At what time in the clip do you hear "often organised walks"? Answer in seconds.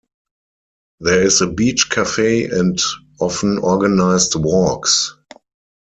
3.19-5.13